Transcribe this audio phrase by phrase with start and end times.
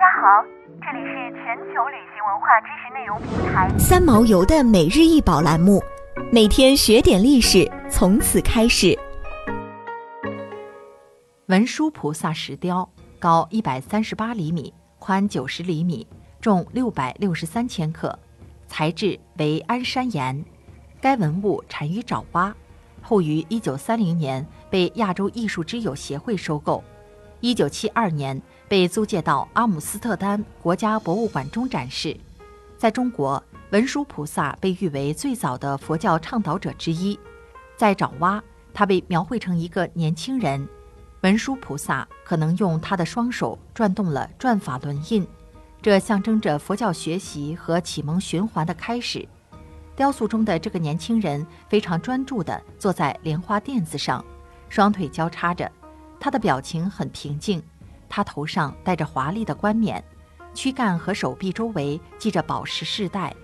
[0.00, 0.42] 家好，
[0.80, 5.78] 这里是全球旅行文化知识内容平台三毛游的每日一宝栏目，
[6.32, 8.98] 每天学点历史，从此开始。
[11.48, 16.06] 文殊菩萨石雕高一百三十八厘米，宽九十厘米，
[16.40, 18.18] 重六百六十三千克，
[18.68, 20.42] 材质为安山岩。
[20.98, 22.54] 该文物产于爪哇，
[23.02, 26.82] 后于一九三零年被亚洲艺术之友协会收购。
[27.40, 32.16] 一九七二年被租借到阿姆斯特丹国家博物馆中展示。
[32.76, 37.18] 在中国，文殊菩萨被誉为最早的佛教倡导者之一。
[37.76, 38.42] 在爪哇，
[38.74, 40.68] 他被描绘成一个年轻人。
[41.22, 45.26] 文殊菩萨可能用他的双手转动了转法轮印，
[45.82, 49.26] 这象征着佛教学习和启蒙循环的开始。
[49.96, 54.24] 雕塑中的这个年轻人非常专注地坐在莲花垫子上，
[54.68, 55.70] 双腿交叉着。
[56.20, 57.62] 他的表情很平静，
[58.08, 60.04] 他头上戴着华丽的冠冕，
[60.54, 63.34] 躯干和手臂周围系着宝石饰带。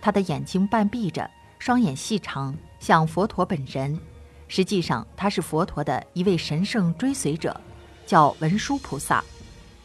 [0.00, 3.98] 他的眼睛半闭着，双眼细长，像佛陀本人。
[4.48, 7.58] 实际上，他是佛陀的一位神圣追随者，
[8.04, 9.24] 叫文殊菩萨。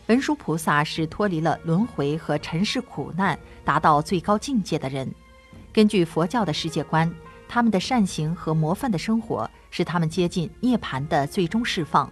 [0.08, 5.08] 文殊菩萨是脱离了轮回和尘世苦难，达到最高境界的人。
[5.72, 7.10] 根据佛教的世界观，
[7.48, 12.12] 他们的善行和模范的生活是他们接近涅槃的最终释放。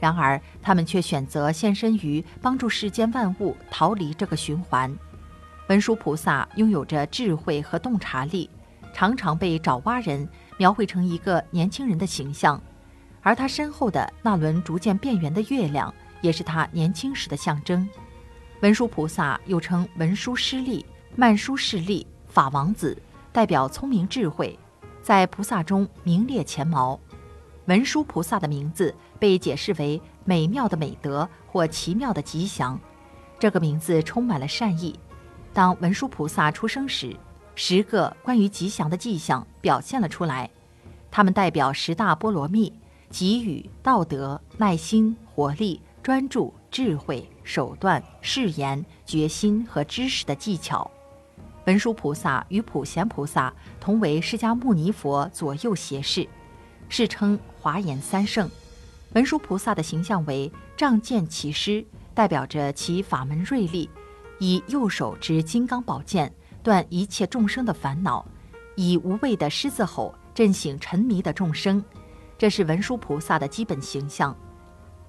[0.00, 4.94] 然而，他们却选择献身于帮助世间万物逃离这个循环。
[5.68, 8.48] 文殊菩萨拥有着智慧和洞察力，
[8.94, 10.26] 常常被爪哇人
[10.56, 12.60] 描绘成一个年轻人的形象，
[13.22, 17.86] 而他身后的那轮逐渐变圆的月亮，也是他年轻时的象征。
[18.60, 22.96] 文殊菩萨又称文殊师利、曼殊室利、法王子，
[23.30, 24.58] 代表聪明智慧，
[25.02, 26.98] 在菩萨中名列前茅。
[27.68, 32.80] 文殊菩萨的名字被解释为美妙的美德或奇妙的吉祥，
[33.38, 34.98] 这个名字充满了善意。
[35.52, 37.14] 当文殊菩萨出生时，
[37.54, 40.48] 十个关于吉祥的迹象表现了出来，
[41.10, 42.72] 它们代表十大波罗蜜：
[43.10, 50.90] 给予、道德、耐心、活力、专注、智慧、手段、誓言、决心和知识的技巧。
[51.66, 56.26] 文殊菩萨与普贤菩萨同为释迦牟尼佛左右胁侍。
[56.88, 58.50] 世称华严三圣，
[59.14, 61.84] 文殊菩萨的形象为仗剑起狮，
[62.14, 63.88] 代表着其法门锐利；
[64.38, 68.24] 以右手执金刚宝剑，断一切众生的烦恼；
[68.76, 71.82] 以无畏的狮子吼，震醒沉迷的众生。
[72.36, 74.36] 这是文殊菩萨的基本形象。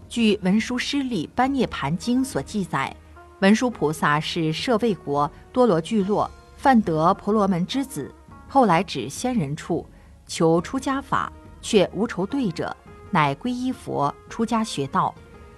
[0.07, 2.95] 据《文殊师利般涅盘经》所记载，
[3.39, 8.13] 文殊菩萨是舍卫国多罗聚落范德婆罗门之子，
[8.47, 9.87] 后来指仙人处，
[10.25, 11.31] 求出家法。
[11.61, 12.75] 却无仇对者，
[13.11, 15.13] 乃皈依佛，出家学道，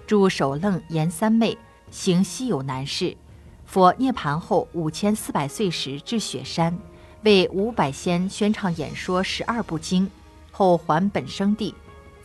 [0.06, 1.56] 住首楞严三昧，
[1.90, 3.16] 行稀有难事。
[3.64, 6.76] 佛涅盘后五千四百岁时至雪山，
[7.22, 10.10] 为五百仙宣唱演说十二部经，
[10.50, 11.74] 后还本生地，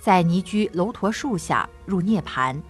[0.02, 2.62] 在尼居楼陀树下入涅盘。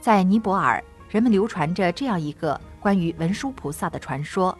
[0.00, 4.56] 在尼泊尔，人们流传着这样一个关于文殊菩萨的传说：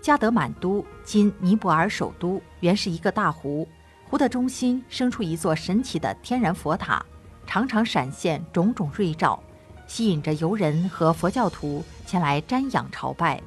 [0.00, 3.66] 加德满都（今尼泊尔首都）原是一个大湖。
[4.10, 7.04] 湖的中心生出一座神奇的天然佛塔，
[7.46, 9.38] 常常闪现种种瑞兆，
[9.86, 13.38] 吸引着游人和佛教徒前来瞻仰朝拜。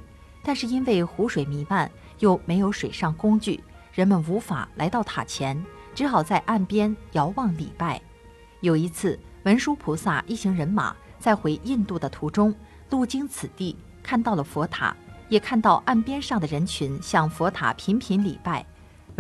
[0.44, 1.90] 但是因为湖水弥漫，
[2.20, 5.60] 又没有水上工具，人们无法来到塔前，
[5.96, 8.00] 只好在岸边遥望礼拜。
[8.60, 12.54] 有一次，文殊菩萨一行人马在回印度的途中，
[12.92, 14.96] 路经此地，看到了佛塔，
[15.28, 18.64] 也看到岸边上的人群向佛塔频频礼拜。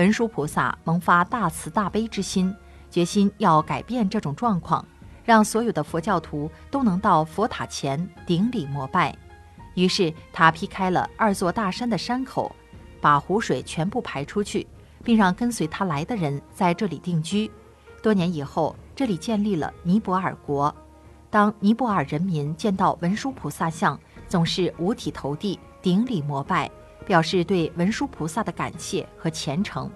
[0.01, 2.51] 文殊菩萨萌发大慈大悲之心，
[2.89, 4.84] 决心要改变这种状况，
[5.23, 9.16] 让所有的佛教徒都能到佛塔前顶礼膜拜。
[9.75, 12.51] 于是他劈开了二座大山的山口，
[13.00, 14.66] 把湖水全部排出去，
[15.03, 17.51] 并让跟随他来的人在这里定居。
[18.01, 20.73] 多年以后，这里建立了尼泊尔国。
[21.29, 26.72] 当尼泊尔人民见到文殊菩萨像，总是五体投地顶礼膜拜。
[27.11, 29.91] 表示对文殊菩萨的感谢和虔诚。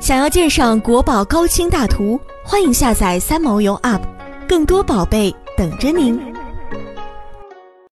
[0.00, 4.00] 想要鉴赏国宝高清大图，欢迎下载三毛游 App，
[4.48, 6.27] 更多宝贝等着您。